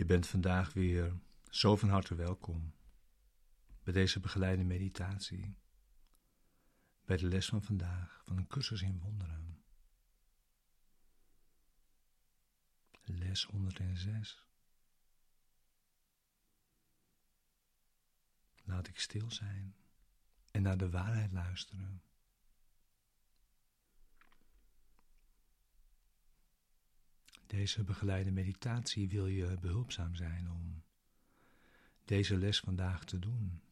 Je 0.00 0.06
bent 0.06 0.26
vandaag 0.26 0.72
weer 0.72 1.20
zo 1.50 1.76
van 1.76 1.88
harte 1.88 2.14
welkom 2.14 2.74
bij 3.82 3.92
deze 3.92 4.20
begeleide 4.20 4.64
meditatie, 4.64 5.56
bij 7.04 7.16
de 7.16 7.26
les 7.26 7.46
van 7.46 7.62
vandaag 7.62 8.22
van 8.24 8.36
een 8.36 8.46
cursus 8.46 8.82
in 8.82 8.98
wonderen. 8.98 9.62
Les 13.02 13.44
106. 13.44 14.46
Laat 18.64 18.88
ik 18.88 18.98
stil 18.98 19.30
zijn 19.30 19.74
en 20.50 20.62
naar 20.62 20.78
de 20.78 20.90
waarheid 20.90 21.32
luisteren. 21.32 22.02
Deze 27.50 27.84
begeleide 27.84 28.30
meditatie 28.30 29.08
wil 29.08 29.26
je 29.26 29.58
behulpzaam 29.60 30.14
zijn 30.14 30.50
om 30.50 30.82
deze 32.04 32.36
les 32.36 32.60
vandaag 32.60 33.04
te 33.04 33.18
doen. 33.18 33.62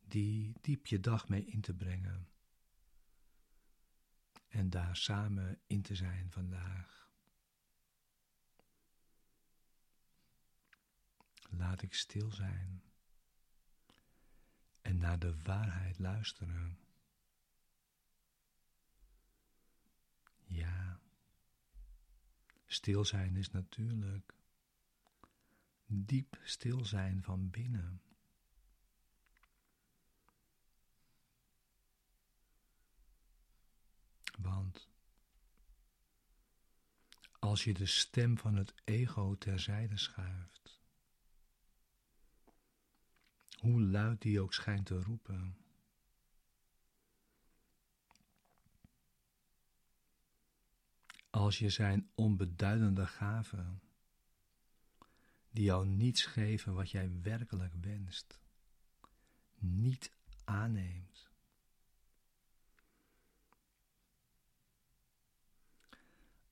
Die 0.00 0.52
diep 0.60 0.86
je 0.86 1.00
dag 1.00 1.28
mee 1.28 1.44
in 1.44 1.60
te 1.60 1.74
brengen. 1.74 2.28
En 4.48 4.70
daar 4.70 4.96
samen 4.96 5.60
in 5.66 5.82
te 5.82 5.94
zijn 5.94 6.30
vandaag. 6.30 7.10
Laat 11.50 11.82
ik 11.82 11.94
stil 11.94 12.30
zijn 12.30 12.82
en 14.80 14.98
naar 14.98 15.18
de 15.18 15.42
waarheid 15.42 15.98
luisteren. 15.98 16.78
Ja. 20.44 20.91
Stil 22.72 23.04
zijn 23.04 23.36
is 23.36 23.50
natuurlijk 23.50 24.34
diep 25.86 26.38
stil 26.42 26.84
zijn 26.84 27.22
van 27.22 27.50
binnen. 27.50 28.02
Want 34.38 34.88
als 37.38 37.64
je 37.64 37.74
de 37.74 37.86
stem 37.86 38.38
van 38.38 38.54
het 38.54 38.74
ego 38.84 39.34
terzijde 39.34 39.98
schuift, 39.98 40.80
hoe 43.58 43.82
luid 43.82 44.20
die 44.20 44.40
ook 44.40 44.54
schijnt 44.54 44.86
te 44.86 45.02
roepen, 45.02 45.61
als 51.32 51.58
je 51.58 51.70
zijn 51.70 52.10
onbeduidende 52.14 53.06
gaven, 53.06 53.82
die 55.50 55.64
jou 55.64 55.86
niets 55.86 56.24
geven 56.24 56.74
wat 56.74 56.90
jij 56.90 57.20
werkelijk 57.22 57.74
wenst, 57.80 58.40
niet 59.58 60.12
aanneemt. 60.44 61.30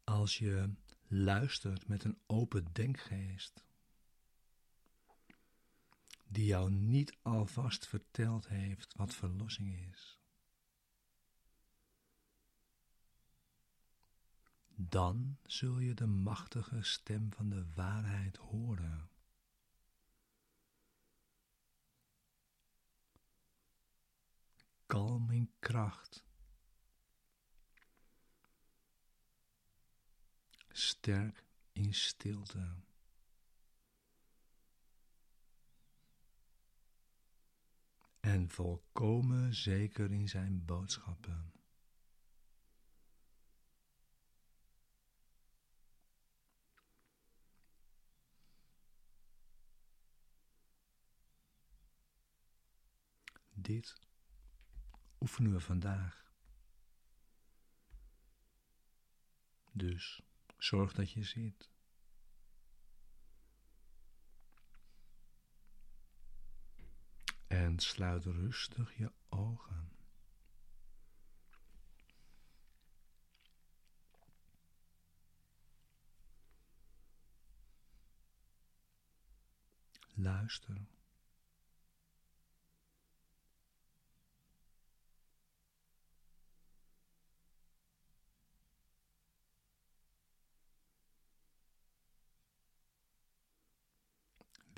Als 0.04 0.38
je 0.38 0.74
luistert 1.06 1.88
met 1.88 2.04
een 2.04 2.18
open 2.26 2.72
denkgeest, 2.72 3.64
die 6.28 6.46
jou 6.46 6.70
niet 6.70 7.16
alvast 7.22 7.86
verteld 7.86 8.48
heeft 8.48 8.94
wat 8.96 9.14
verlossing 9.14 9.88
is. 9.92 10.19
Dan 14.88 15.38
zul 15.46 15.78
je 15.78 15.94
de 15.94 16.06
machtige 16.06 16.82
stem 16.82 17.32
van 17.32 17.48
de 17.48 17.66
waarheid 17.74 18.36
horen. 18.36 19.10
Kalm 24.86 25.30
in 25.30 25.52
kracht. 25.58 26.24
Sterk 30.68 31.44
in 31.72 31.94
stilte. 31.94 32.74
En 38.20 38.48
volkomen 38.50 39.54
zeker 39.54 40.12
in 40.12 40.28
zijn 40.28 40.64
boodschappen. 40.64 41.59
Dit 53.62 54.00
oefenen 55.20 55.52
we 55.52 55.60
vandaag. 55.60 56.32
Dus 59.72 60.22
zorg 60.58 60.92
dat 60.92 61.10
je 61.10 61.24
zit. 61.24 61.70
En 67.46 67.78
sluit 67.78 68.24
rustig 68.24 68.96
je 68.96 69.12
ogen. 69.28 69.92
Luister. 80.14 80.99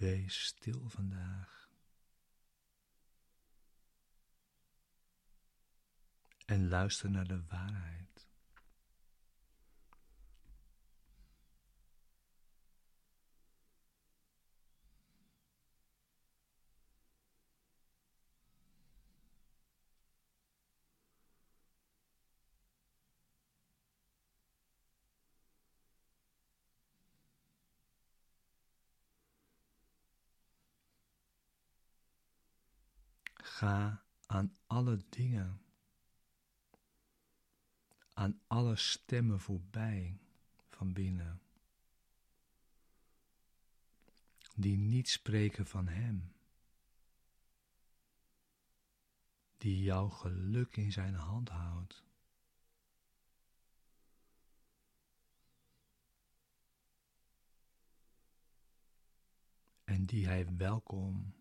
Wees 0.02 0.44
stil 0.44 0.88
vandaag. 0.88 1.68
En 6.46 6.68
luister 6.68 7.10
naar 7.10 7.26
de 7.26 7.42
waarheid. 7.48 8.11
Ga 33.62 34.03
aan 34.26 34.56
alle 34.66 35.04
dingen, 35.09 35.62
aan 38.12 38.41
alle 38.47 38.76
stemmen 38.76 39.41
voorbij 39.41 40.20
van 40.68 40.92
binnen, 40.92 41.42
die 44.54 44.76
niet 44.76 45.09
spreken 45.09 45.66
van 45.66 45.88
Hem, 45.88 46.32
die 49.59 49.82
jouw 49.82 50.08
geluk 50.08 50.76
in 50.76 50.92
zijn 50.92 51.15
hand 51.15 51.48
houdt. 51.48 52.04
En 59.84 60.04
die 60.04 60.26
hij 60.26 60.56
welkom 60.56 61.41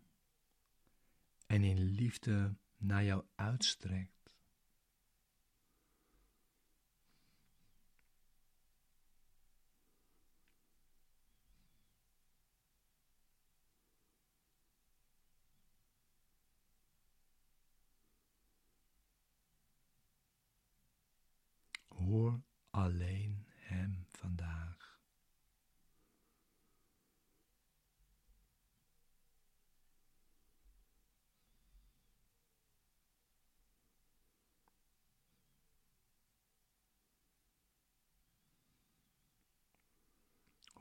en 1.52 1.64
in 1.64 1.80
liefde 1.80 2.56
naar 2.78 3.04
jou 3.04 3.24
uitstrekt. 3.36 4.36
Hoor 21.88 22.42
alleen 22.70 23.46
Hem 23.48 24.06
vandaag. 24.10 24.92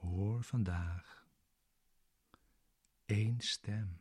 Hoor 0.00 0.20
voor 0.40 0.48
vandaag. 0.48 1.26
Eén 3.06 3.40
stem. 3.40 3.98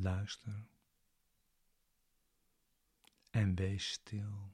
Luister 0.00 0.77
en 3.30 3.54
wees 3.54 3.90
stil. 3.90 4.52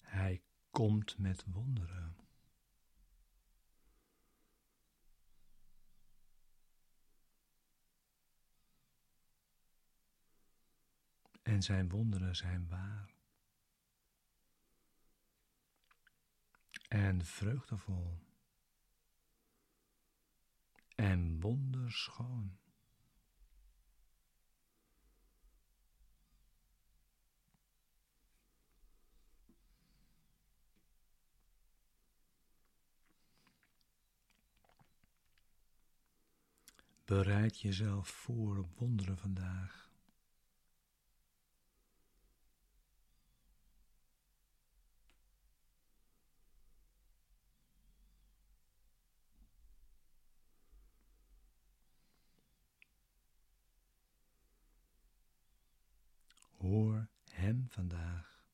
Hij 0.00 0.42
komt 0.70 1.18
met 1.18 1.44
wonderen. 1.46 2.16
En 11.42 11.62
zijn 11.62 11.88
wonderen 11.88 12.36
zijn 12.36 12.68
waar. 12.68 13.14
En 16.88 17.24
vreugdevol 17.24 18.31
en 21.02 21.40
wonderschoon. 21.40 22.58
Bereid 37.04 37.60
jezelf 37.60 38.08
voor 38.08 38.58
op 38.58 38.78
wonderen 38.78 39.18
vandaag. 39.18 39.81
Hoor 56.62 57.08
Hem 57.30 57.66
vandaag. 57.68 58.44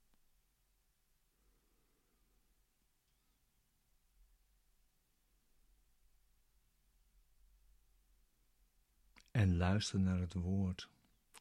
En 9.31 9.57
luister 9.57 10.01
naar 10.01 10.19
het 10.19 10.33
woord 10.35 10.89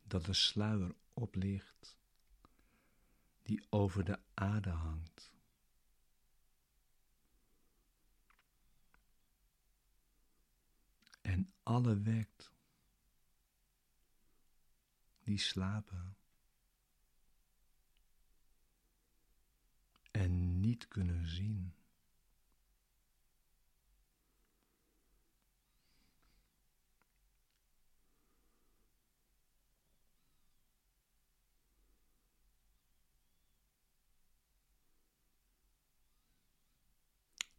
dat 0.04 0.26
de 0.26 0.34
sluier 0.34 0.96
oplicht, 1.14 1.98
die 3.44 3.66
over 3.70 4.04
de 4.04 4.20
aarde 4.34 4.70
hangt. 4.70 5.34
En 11.22 11.54
alle 11.64 12.02
wekt 12.02 12.52
die 15.24 15.38
slapen. 15.38 16.18
en 20.18 20.57
niet 20.68 20.88
kunnen 20.88 21.28
zien. 21.28 21.74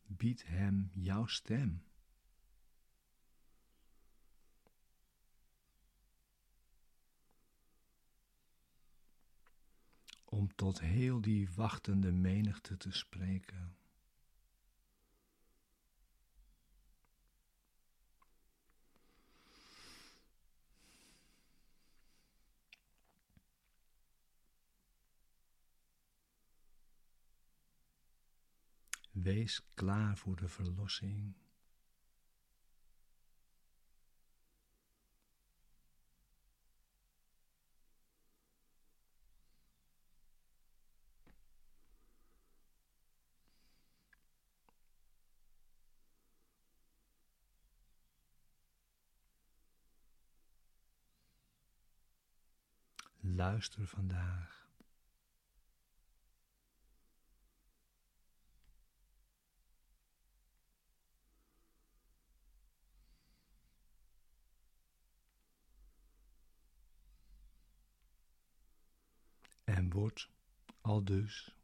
Bied 0.06 0.46
hem 0.46 0.90
jouw 0.94 1.26
stem. 1.26 1.87
Om 10.38 10.54
tot 10.54 10.80
heel 10.80 11.20
die 11.20 11.48
wachtende 11.54 12.12
menigte 12.12 12.76
te 12.76 12.92
spreken. 12.92 13.76
Wees 29.10 29.62
klaar 29.74 30.16
voor 30.16 30.36
de 30.36 30.48
verlossing. 30.48 31.34
Luister 53.38 53.86
vandaag. 53.86 54.66
En 69.64 69.90
word 69.90 70.30
al 70.80 71.04
dus 71.04 71.56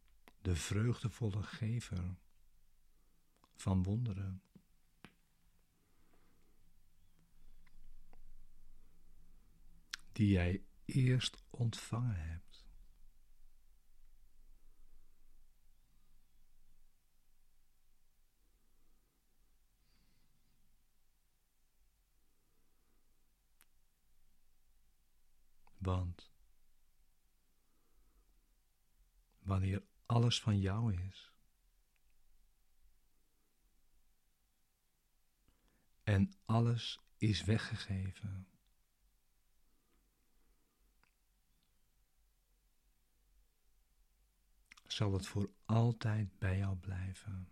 de 0.42 0.56
vreugdevolle 0.56 1.42
gever 1.42 2.16
van 3.54 3.82
wonderen. 3.82 4.42
Die 10.12 10.28
jij 10.28 10.62
eerst 10.84 11.44
ontvangen 11.50 12.16
hebt. 12.16 12.64
Want 25.78 26.30
wanneer 29.38 29.82
alles 30.06 30.40
van 30.40 30.60
jou 30.60 30.94
is 30.94 31.32
en 36.04 36.32
alles 36.44 37.00
is 37.16 37.44
weggegeven 37.44 38.53
zal 44.94 45.12
het 45.12 45.26
voor 45.26 45.50
altijd 45.64 46.38
bij 46.38 46.58
jou 46.58 46.76
blijven. 46.76 47.48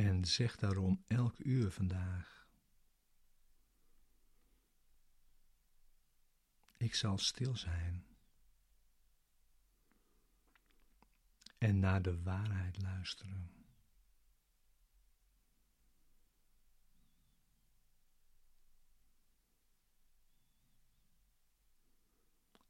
En 0.00 0.24
zeg 0.24 0.56
daarom 0.56 1.02
elk 1.06 1.38
uur 1.38 1.70
vandaag. 1.70 2.46
Ik 6.76 6.94
zal 6.94 7.18
stil 7.18 7.56
zijn 7.56 8.06
en 11.58 11.78
naar 11.78 12.02
de 12.02 12.22
waarheid 12.22 12.82
luisteren. 12.82 13.50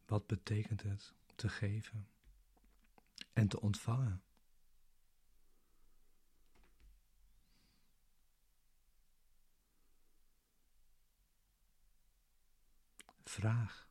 Wat 0.06 0.26
betekent 0.26 0.82
het 0.82 1.14
te 1.34 1.48
geven 1.48 2.08
en 3.32 3.48
te 3.48 3.60
ontvangen? 3.60 4.22
Vraag. 13.30 13.88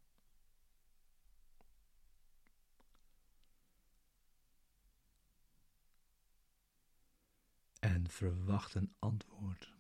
En 7.80 8.10
verwacht 8.10 8.74
een 8.74 8.96
antwoord. 9.00 9.79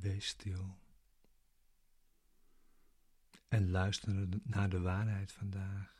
Wees 0.00 0.26
stil. 0.26 0.78
En 3.48 3.70
luister 3.70 4.28
naar 4.42 4.68
de 4.68 4.80
waarheid 4.80 5.32
vandaag. 5.32 5.99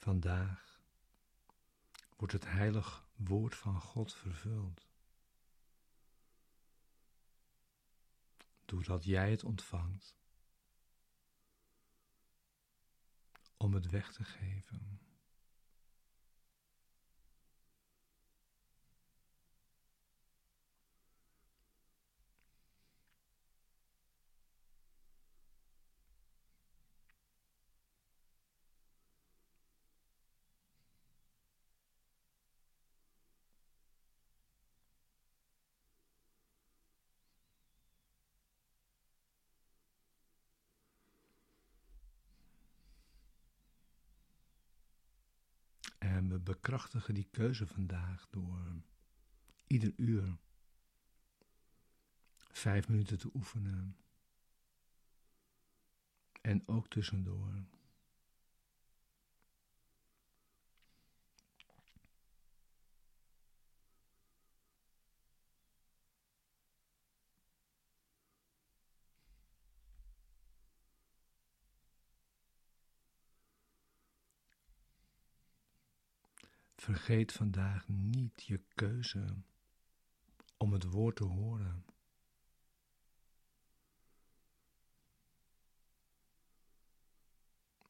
Vandaag 0.00 0.80
wordt 2.16 2.32
het 2.32 2.46
heilig 2.46 3.04
woord 3.16 3.54
van 3.54 3.80
God 3.80 4.14
vervuld. 4.14 4.86
Doordat 8.64 9.04
jij 9.04 9.30
het 9.30 9.44
ontvangt 9.44 10.16
om 13.56 13.74
het 13.74 13.90
weg 13.90 14.12
te 14.12 14.24
geven. 14.24 15.00
En 46.00 46.28
bekrachtigen 46.42 47.14
die 47.14 47.28
keuze 47.30 47.66
vandaag 47.66 48.26
door 48.30 48.82
ieder 49.66 49.92
uur 49.96 50.36
vijf 52.36 52.88
minuten 52.88 53.18
te 53.18 53.30
oefenen. 53.34 53.96
En 56.40 56.68
ook 56.68 56.88
tussendoor. 56.88 57.64
Vergeet 76.80 77.32
vandaag 77.32 77.88
niet 77.88 78.42
je 78.42 78.60
keuze 78.74 79.36
om 80.56 80.72
het 80.72 80.84
woord 80.84 81.16
te 81.16 81.24
horen. 81.24 81.84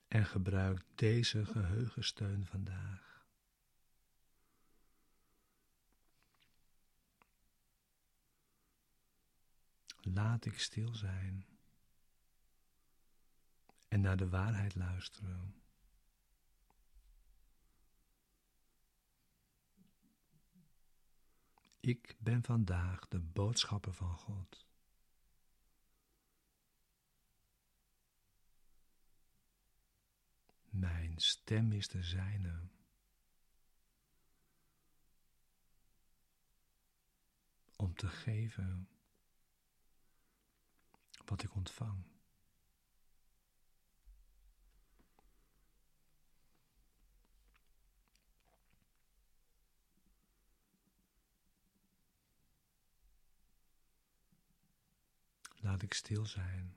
En 0.09 0.27
gebruik 0.27 0.83
deze 0.95 1.47
geheugensteun 1.47 2.47
vandaag. 2.47 3.25
Laat 10.01 10.45
ik 10.45 10.59
stil 10.59 10.95
zijn 10.95 11.47
en 13.89 14.01
naar 14.01 14.17
de 14.17 14.29
waarheid 14.29 14.75
luisteren. 14.75 15.60
Ik 21.91 22.17
ben 22.19 22.43
vandaag 22.43 23.09
de 23.09 23.21
boodschapper 23.21 23.95
van 23.95 24.17
God. 24.17 24.67
Mijn 30.69 31.19
stem 31.19 31.73
is 31.73 31.89
de 31.89 32.03
zijne. 32.03 32.69
Om 37.77 37.95
te 37.95 38.09
geven 38.09 38.89
wat 41.25 41.43
ik 41.43 41.55
ontvang. 41.55 42.05
Ik 55.83 55.95
stil 55.95 56.27
zijn 56.27 56.77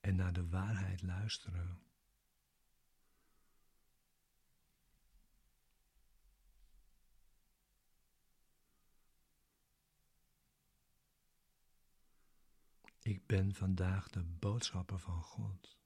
en 0.00 0.16
naar 0.16 0.32
de 0.32 0.48
waarheid 0.48 1.02
luisteren. 1.02 1.82
Ik 13.02 13.26
ben 13.26 13.54
vandaag 13.54 14.08
de 14.08 14.22
boodschapper 14.22 14.98
van 14.98 15.22
God. 15.22 15.76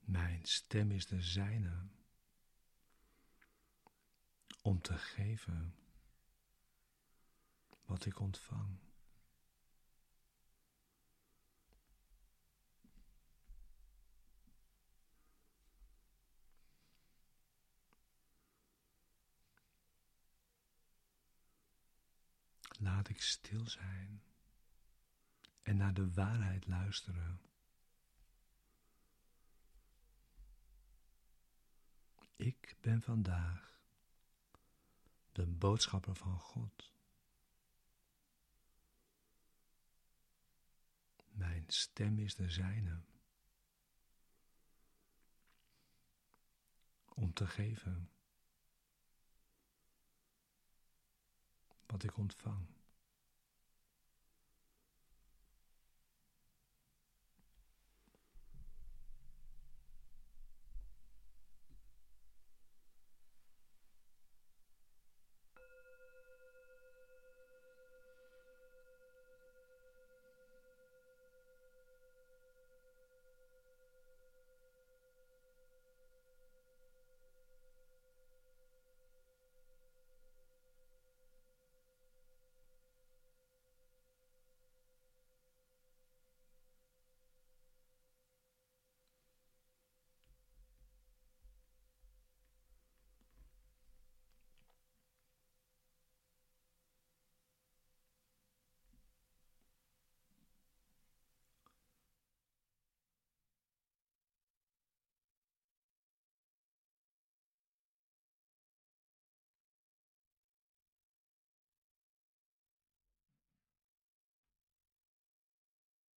Mijn 0.00 0.44
stem 0.44 0.90
is 0.90 1.06
de 1.06 1.22
zijne 1.22 1.88
om 4.66 4.80
te 4.80 4.98
geven 4.98 5.74
wat 7.84 8.04
ik 8.04 8.20
ontvang. 8.20 8.78
Laat 22.78 23.08
ik 23.08 23.22
stil 23.22 23.68
zijn 23.68 24.22
en 25.62 25.76
naar 25.76 25.94
de 25.94 26.12
waarheid 26.12 26.66
luisteren. 26.66 27.40
Ik 32.36 32.76
ben 32.80 33.02
vandaag 33.02 33.75
de 35.36 35.46
boodschapper 35.46 36.14
van 36.14 36.38
God. 36.38 36.92
Mijn 41.30 41.64
stem 41.66 42.18
is 42.18 42.34
de 42.34 42.50
zijne. 42.50 43.00
Om 47.14 47.32
te 47.32 47.46
geven 47.46 48.10
wat 51.86 52.02
ik 52.02 52.16
ontvang. 52.16 52.66